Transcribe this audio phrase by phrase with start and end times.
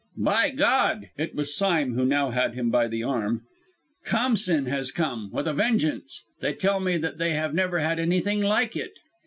[0.17, 3.41] "By God!" it was Sime who now had him by the arm
[4.07, 6.23] "Khamsîn has come with a vengeance!
[6.39, 8.93] They tell me that they have never had anything like it!"